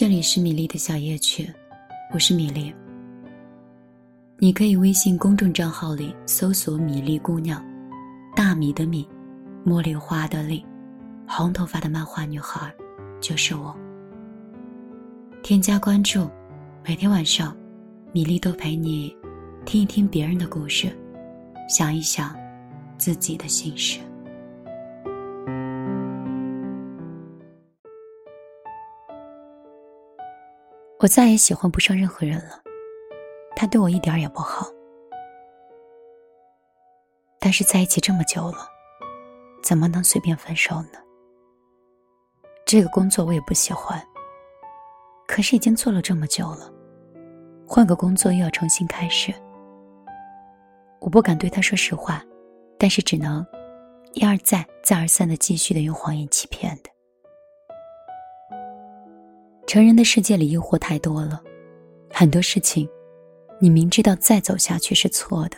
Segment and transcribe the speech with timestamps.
[0.00, 1.52] 这里是米粒的小夜曲，
[2.10, 2.74] 我是米粒。
[4.38, 7.62] 你可以微信公众账号里搜索“米粒姑娘”，
[8.34, 9.06] 大米的米，
[9.62, 10.64] 茉莉花的莉，
[11.28, 12.74] 红头发的漫画女孩，
[13.20, 13.76] 就是我。
[15.42, 16.30] 添加关注，
[16.82, 17.54] 每天晚上，
[18.10, 19.14] 米粒都陪你
[19.66, 20.90] 听一听别人的故事，
[21.68, 22.34] 想一想
[22.96, 24.00] 自己的心事。
[31.02, 32.60] 我再也喜欢不上任何人了，
[33.56, 34.66] 他对我一点也不好。
[37.38, 38.68] 但是在一起这么久了，
[39.62, 40.98] 怎么能随便分手呢？
[42.66, 43.98] 这个工作我也不喜欢，
[45.26, 46.70] 可是已经做了这么久了，
[47.66, 49.32] 换个工作又要重新开始。
[51.00, 52.22] 我不敢对他说实话，
[52.78, 53.42] 但是只能
[54.12, 56.90] 一而再、再而三的继续的用谎言欺骗的。
[59.70, 61.40] 成人的世界里诱惑太多了，
[62.12, 62.90] 很多事情，
[63.60, 65.56] 你明知道再走下去是错的，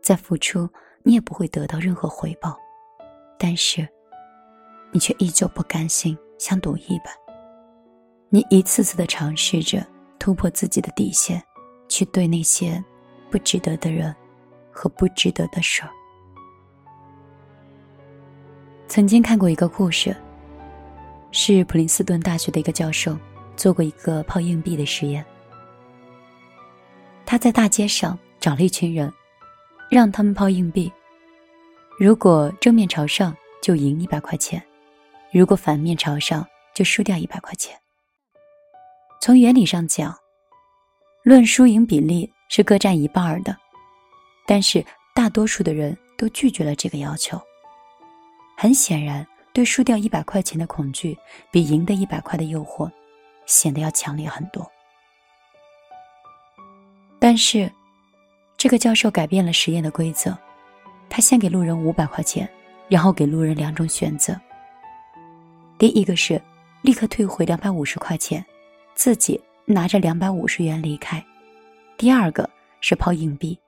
[0.00, 0.66] 再付出
[1.02, 2.56] 你也不会得到任何回报，
[3.38, 3.86] 但是，
[4.92, 7.12] 你却依旧不甘心，像赌一般。
[8.30, 9.86] 你一次次的尝试着
[10.18, 11.42] 突破自己的底线，
[11.86, 12.82] 去对那些
[13.30, 14.16] 不值得的人
[14.70, 15.90] 和不值得的事儿。
[18.88, 20.16] 曾经看过一个故事，
[21.30, 23.14] 是普林斯顿大学的一个教授。
[23.60, 25.22] 做过一个抛硬币的实验。
[27.26, 29.12] 他在大街上找了一群人，
[29.90, 30.90] 让他们抛硬币。
[31.98, 34.62] 如果正面朝上就赢一百块钱，
[35.30, 37.78] 如果反面朝上就输掉一百块钱。
[39.20, 40.16] 从原理上讲，
[41.22, 43.54] 论输赢比例是各占一半儿的，
[44.46, 44.82] 但是
[45.14, 47.38] 大多数的人都拒绝了这个要求。
[48.56, 51.14] 很显然，对输掉一百块钱的恐惧
[51.50, 52.90] 比赢得一百块的诱惑。
[53.50, 54.64] 显得要强烈很多。
[57.18, 57.70] 但是，
[58.56, 60.38] 这个教授改变了实验的规则，
[61.08, 62.48] 他先给路人五百块钱，
[62.88, 64.40] 然后给路人两种选择。
[65.76, 66.40] 第一个是
[66.80, 68.44] 立刻退回两百五十块钱，
[68.94, 71.20] 自己拿着两百五十元离开；
[71.98, 72.48] 第二个
[72.80, 73.58] 是抛硬币，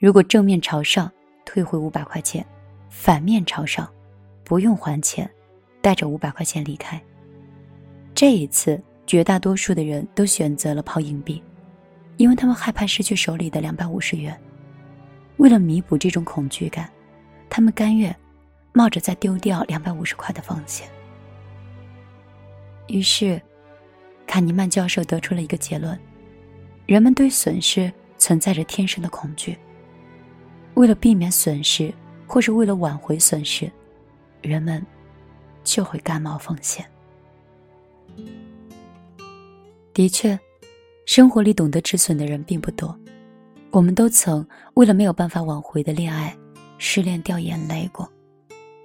[0.00, 1.12] 如果正面朝上
[1.44, 2.44] 退回五百块钱，
[2.88, 3.86] 反面朝上
[4.44, 5.30] 不用还钱，
[5.82, 6.98] 带着五百块钱离开。
[8.14, 8.82] 这一次。
[9.06, 11.42] 绝大多数的人都选择了抛硬币，
[12.16, 14.36] 因为他们害怕失去手里的两百五十元。
[15.36, 16.90] 为了弥补这种恐惧感，
[17.48, 18.14] 他们甘愿
[18.72, 20.88] 冒着再丢掉两百五十块的风险。
[22.88, 23.40] 于是，
[24.26, 25.98] 卡尼曼教授得出了一个结论：
[26.86, 29.56] 人们对损失存在着天生的恐惧。
[30.74, 31.92] 为了避免损失，
[32.26, 33.70] 或是为了挽回损失，
[34.42, 34.84] 人们
[35.64, 36.84] 就会甘冒风险。
[39.96, 40.38] 的确，
[41.06, 42.94] 生活里懂得止损的人并不多。
[43.70, 46.36] 我们都曾为了没有办法挽回的恋爱，
[46.76, 48.06] 失恋掉眼泪过；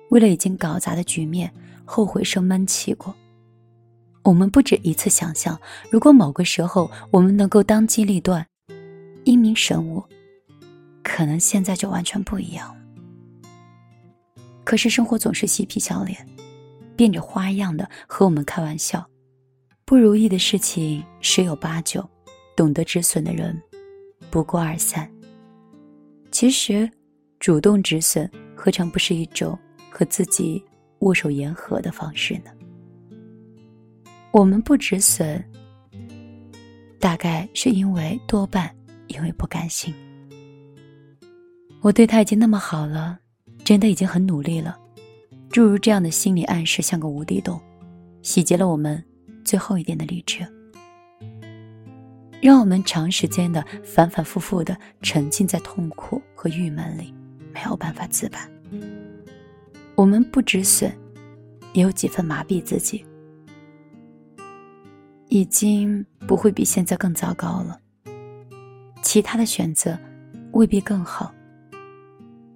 [0.09, 3.13] 为了已经搞砸的局面，后悔生闷气过。
[4.23, 8.47] 我们不止一次想象，如果某个时候我们能够当机立断、
[9.25, 10.01] 英明神武，
[11.03, 12.73] 可能现在就完全不一样。
[14.63, 16.25] 可是生活总是嬉皮笑脸，
[16.95, 19.05] 变着花样的和我们开玩笑。
[19.91, 22.09] 不如意的事情十有八九，
[22.55, 23.61] 懂得止损的人
[24.29, 25.05] 不过二三。
[26.31, 26.89] 其实，
[27.41, 29.59] 主动止损何尝不是一种
[29.89, 30.63] 和自己
[30.99, 32.51] 握手言和的方式呢？
[34.31, 35.43] 我们不止损，
[36.97, 38.73] 大概是因为多半
[39.07, 39.93] 因为不甘心。
[41.81, 43.19] 我对他已经那么好了，
[43.65, 44.79] 真的已经很努力了。
[45.49, 47.59] 诸如这样的心理暗示，像个无底洞，
[48.21, 49.03] 洗劫了我们。
[49.43, 50.45] 最后一点的理智，
[52.41, 57.13] 让我们长时间的反反复复的沉浸在痛苦和郁闷里，
[57.53, 58.47] 没有办法自拔。
[59.95, 60.91] 我们不止损，
[61.73, 63.05] 也有几分麻痹自己，
[65.27, 67.79] 已经不会比现在更糟糕了。
[69.01, 69.97] 其他的选择
[70.53, 71.33] 未必更好。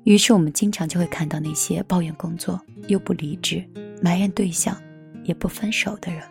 [0.03, 3.63] 于是我们经常就会看到那些抱怨工作又不离职、
[4.01, 4.79] 埋怨对象
[5.23, 6.21] 也不分手的人。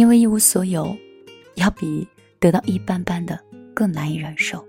[0.00, 0.96] 因为一无所有，
[1.56, 2.08] 要比
[2.38, 3.38] 得到一般般的
[3.74, 4.66] 更难以忍受。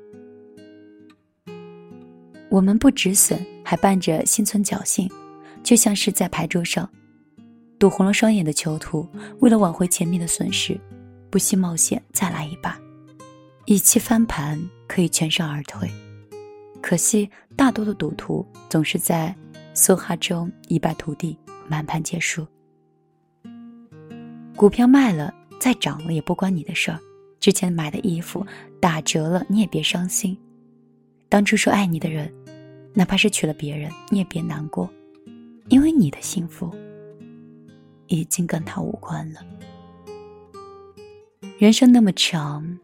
[2.49, 5.09] 我们不止损，还伴着心存侥幸，
[5.63, 6.89] 就像是在牌桌上
[7.79, 9.07] 赌红了双眼的囚徒，
[9.39, 10.77] 为了挽回前面的损失，
[11.29, 12.77] 不惜冒险再来一把，
[13.67, 15.89] 以期翻盘可以全身而退。
[16.81, 19.33] 可惜，大多的赌徒总是在
[19.73, 21.39] 梭哈中一败涂地，
[21.69, 22.45] 满盘皆输。
[24.61, 26.99] 股票卖了再涨了也不关你的事儿。
[27.39, 28.45] 之前买的衣服
[28.79, 30.37] 打折了你也别伤心。
[31.27, 32.31] 当初说爱你的人，
[32.93, 34.87] 哪怕是娶了别人，你也别难过，
[35.69, 36.71] 因为你的幸福
[38.05, 39.43] 已经跟他无关了。
[41.57, 42.77] 人生那么长，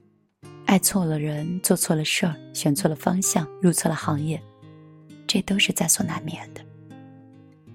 [0.65, 4.41] 爱错了人，做错了事儿，选错了方向，入错了行业，
[5.27, 6.61] 这都是在所难免的。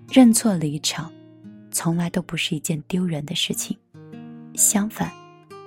[0.08, 1.08] 认错离场。
[1.74, 3.74] 从来都不是一件丢人的事情，
[4.54, 5.10] 相反，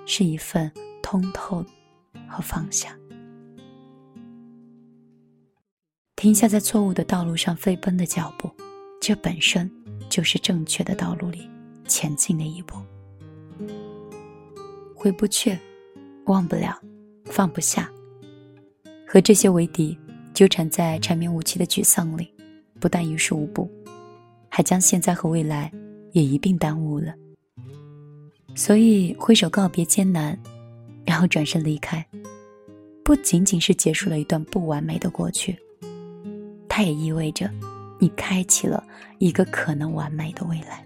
[0.06, 0.72] 是一份
[1.02, 1.64] 通透
[2.28, 2.98] 和放下。
[6.16, 8.50] 停下在错误的道路上飞奔的脚步，
[9.02, 9.70] 这本身
[10.10, 11.50] 就是正确的道路里
[11.88, 12.76] 前进的一步。
[14.96, 15.58] 回不去，
[16.26, 16.80] 忘不了，
[17.26, 17.90] 放不下，
[19.08, 19.98] 和这些为敌，
[20.34, 22.34] 纠缠在缠绵无期的沮丧里，
[22.80, 23.70] 不但于事无补，
[24.50, 25.72] 还将现在和未来。
[26.12, 27.14] 也一并耽误了，
[28.56, 30.38] 所以挥手告别艰难，
[31.06, 32.04] 然后转身离开，
[33.04, 35.56] 不仅仅是结束了一段不完美的过去，
[36.70, 37.52] 它也意味着
[38.00, 38.82] 你开启了
[39.20, 40.84] 一个可能完美的未来。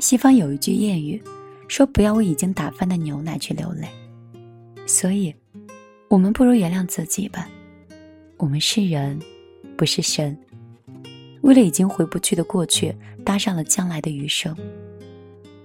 [0.00, 1.22] 西方有一句谚语，
[1.68, 3.88] 说不要为已经打翻的牛奶去流泪，
[4.86, 5.34] 所以，
[6.08, 7.48] 我们不如原谅自己吧。
[8.36, 9.18] 我们是人，
[9.76, 10.36] 不是神。
[11.42, 12.94] 为了已经回不去的过去。
[13.24, 14.54] 搭上了将来的余生，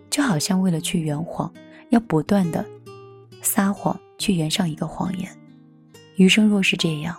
[0.09, 1.51] 就好像为了去圆谎，
[1.89, 2.65] 要不断的
[3.41, 5.29] 撒谎去圆上一个谎言。
[6.17, 7.15] 余生若是这样，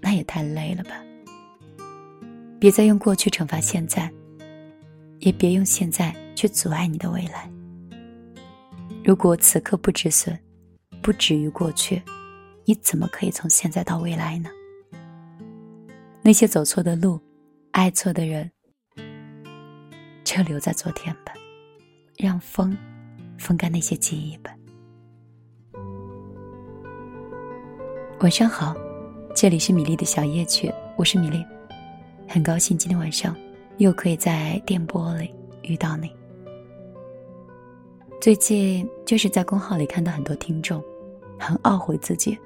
[0.00, 1.02] 那也太累了吧。
[2.58, 4.10] 别再用过去惩罚现在，
[5.20, 7.50] 也别用现在去阻碍你的未来。
[9.04, 10.38] 如果此刻不止损，
[11.00, 12.02] 不止于过去，
[12.64, 14.50] 你怎么可以从现在到未来呢？
[16.22, 17.20] 那些走错的路，
[17.70, 18.50] 爱错的人。
[20.22, 21.32] 就留在昨天吧，
[22.20, 22.76] 让风
[23.38, 24.54] 风干那些记忆吧。
[28.20, 28.74] 晚上好，
[29.34, 31.42] 这里是米粒的小夜曲，我是米粒，
[32.28, 33.34] 很高兴今天晚上
[33.78, 36.10] 又可以在电波里遇到你。
[38.20, 40.84] 最近就是在公号里看到很多听众
[41.38, 42.36] 很懊悔自己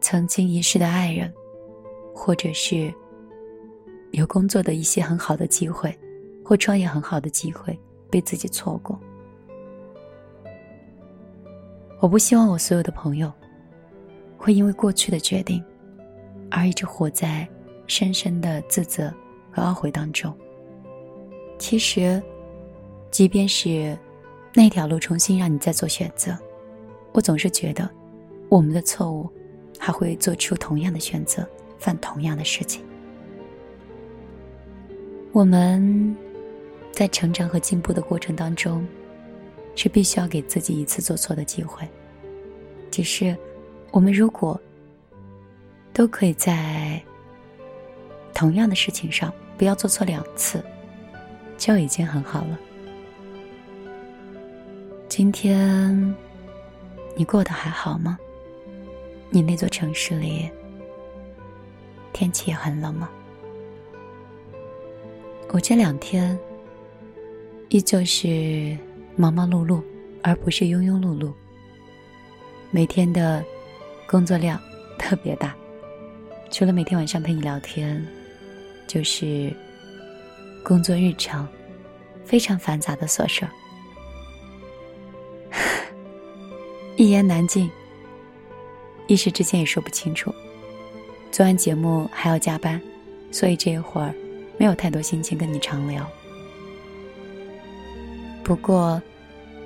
[0.00, 1.32] 曾经遗失的爱人，
[2.12, 2.92] 或者是
[4.10, 5.96] 有工作的一些很好的机会。
[6.42, 7.78] 或创业很好的机会
[8.10, 8.98] 被自己错过，
[12.00, 13.32] 我不希望我所有的朋友
[14.36, 15.62] 会因为过去的决定
[16.50, 17.48] 而一直活在
[17.86, 19.12] 深深的自责
[19.50, 20.34] 和懊悔当中。
[21.58, 22.22] 其实，
[23.10, 23.96] 即便是
[24.54, 26.36] 那条路重新让你再做选择，
[27.12, 27.88] 我总是觉得
[28.48, 29.30] 我们的错误
[29.78, 31.48] 还会做出同样的选择，
[31.78, 32.84] 犯同样的事情。
[35.32, 36.16] 我们。
[36.92, 38.86] 在成长和进步的过程当中，
[39.74, 41.88] 是必须要给自己一次做错的机会。
[42.90, 43.36] 只是，
[43.90, 44.60] 我们如果
[45.92, 47.00] 都可以在
[48.34, 50.62] 同样的事情上不要做错两次，
[51.56, 52.58] 就已经很好了。
[55.08, 56.14] 今天
[57.16, 58.18] 你过得还好吗？
[59.30, 60.50] 你那座城市里
[62.12, 63.08] 天气也很冷吗？
[65.52, 66.38] 我这两天。
[67.70, 68.76] 依旧是
[69.14, 69.80] 忙忙碌碌，
[70.24, 71.32] 而不是庸庸碌碌。
[72.72, 73.44] 每天的
[74.08, 74.60] 工作量
[74.98, 75.54] 特别大，
[76.50, 78.04] 除了每天晚上陪你聊天，
[78.88, 79.54] 就是
[80.64, 81.46] 工作日常
[82.24, 83.50] 非常繁杂的琐事儿，
[86.96, 87.70] 一言难尽，
[89.06, 90.34] 一时之间也说不清楚。
[91.30, 92.82] 做完节目还要加班，
[93.30, 94.12] 所以这一会儿
[94.58, 96.04] 没有太多心情跟你长聊。
[98.50, 99.00] 不过，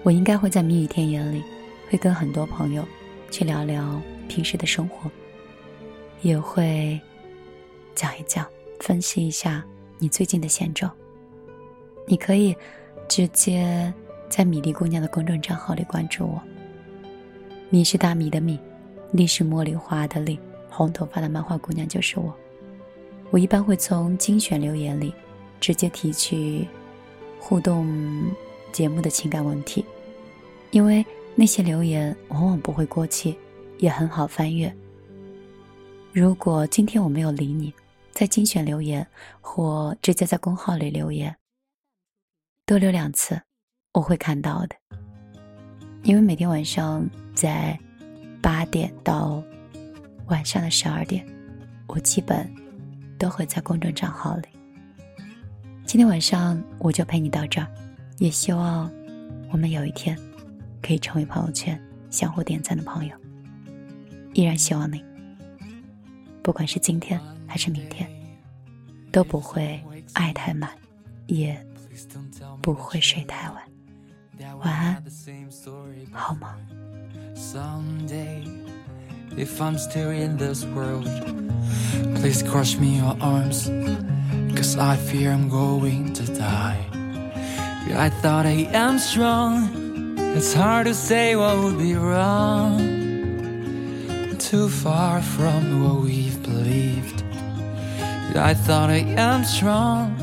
[0.03, 1.43] 我应该会在蜜语甜言里，
[1.89, 2.87] 会跟很多朋友
[3.31, 3.99] 去聊聊
[4.29, 5.11] 平时的生活，
[6.21, 7.01] 也会
[7.95, 8.47] 讲一讲、
[8.81, 9.65] 分析一下
[9.99, 10.93] 你最近的现状。
[12.07, 12.55] 你可以
[13.09, 13.91] 直接
[14.29, 16.43] 在米粒姑娘的公众账号里关注我。
[17.71, 18.61] 米是大米的米，
[19.13, 20.39] 粒是茉莉花的粒，
[20.69, 22.31] 红头发的漫画姑娘就是我。
[23.31, 25.15] 我一般会从精选留言里
[25.59, 26.69] 直接提取
[27.41, 27.91] 互动。
[28.75, 29.85] 节目的情感问题，
[30.73, 33.39] 因为那些留言往往不会过期，
[33.79, 34.75] 也很好翻阅。
[36.13, 37.73] 如果今天我没有理你，
[38.11, 39.07] 在精选留言
[39.41, 41.37] 或直接在公号里留言，
[42.67, 43.41] 多留两次，
[43.93, 44.75] 我会看到的。
[46.03, 47.79] 因为每天晚上在
[48.43, 49.41] 八点到
[50.27, 51.25] 晚上的十二点，
[51.87, 52.53] 我基本
[53.21, 54.49] 都会在公众账号里。
[55.87, 57.69] 今天晚上我就陪你到这儿。
[58.19, 58.91] 也希望
[59.51, 60.17] 我们有一天
[60.83, 61.81] 可以成为朋友圈
[62.11, 63.17] 相互点赞的朋友。
[64.33, 65.05] 依然希望你，
[66.43, 68.09] 不管是今天还是明天，
[69.13, 69.81] 都不会
[70.13, 70.71] 爱太满，
[71.27, 71.65] 也
[72.61, 73.63] 不会睡太晚。
[74.59, 75.03] 晚安，
[76.13, 76.57] 好吗
[77.37, 81.09] ？Someday,？If I'm still in this world,
[82.17, 83.69] please crush me your arms,
[84.55, 86.94] cause I fear I'm going to die.
[87.93, 93.05] I thought I am strong, it's hard to say what would be wrong
[94.39, 97.23] too far from what we've believed.
[98.37, 100.17] I thought I am strong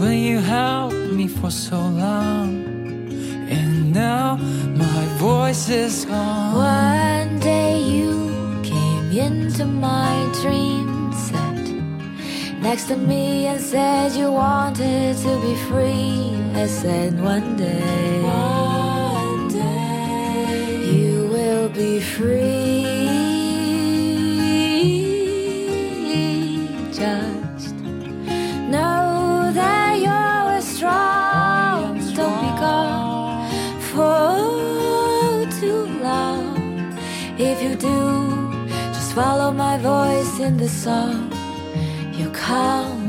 [0.00, 2.64] when you held me for so long.
[3.48, 6.54] And now my voice is gone.
[6.54, 7.33] One
[12.74, 16.34] next to me and said you wanted to be free.
[16.54, 22.82] I said one day, one day you will be free.
[26.90, 27.76] Just
[28.74, 31.98] know that you're strong.
[32.18, 33.48] Don't be gone
[33.90, 36.98] for too long.
[37.38, 41.43] If you do, just follow my voice in the song
[42.34, 43.03] call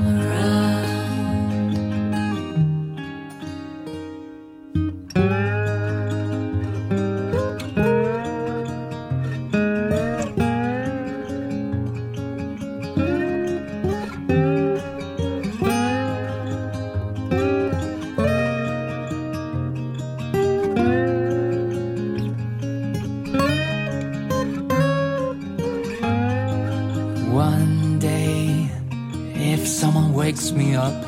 [30.36, 31.02] wakes me up.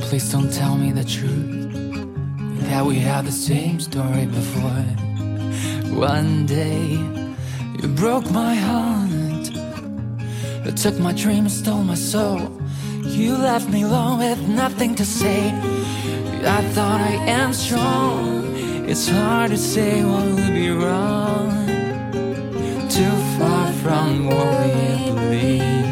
[0.00, 1.72] Please don't tell me the truth.
[2.68, 4.84] That we had the same story before.
[5.96, 6.82] One day,
[7.80, 9.46] you broke my heart.
[10.66, 12.38] You took my dream and stole my soul.
[13.02, 15.42] You left me alone with nothing to say.
[16.58, 18.44] I thought I am strong.
[18.90, 21.48] It's hard to say what would be wrong.
[22.96, 25.89] Too far from what we believe.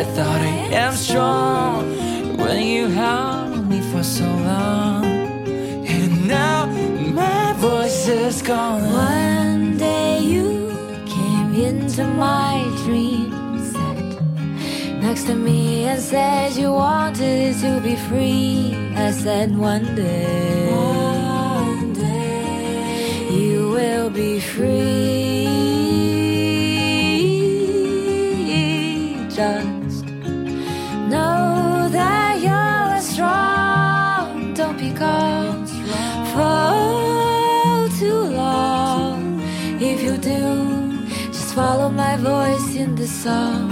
[0.00, 5.04] I thought I am strong when you held me for so long.
[5.04, 6.64] And now
[7.12, 8.80] my voice is gone.
[8.94, 10.72] One day you
[11.04, 18.74] came into my dream set next to me and said you wanted to be free.
[18.96, 25.19] I said one day, one day you will be free.
[41.52, 43.70] Follow my voice in the song.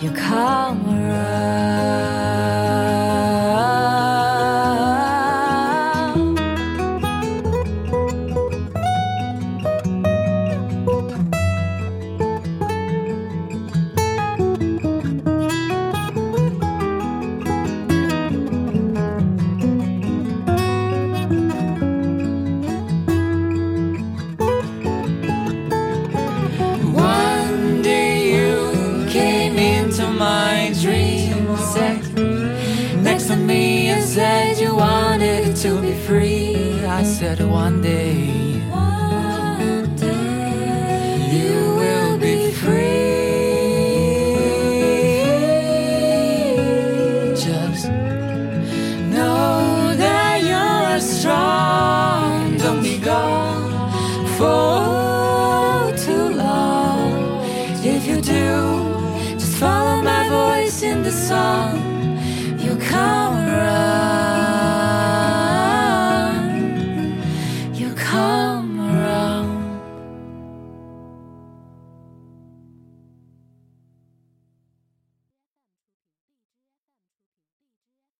[0.00, 2.63] You come around.
[37.24, 38.33] Said one day,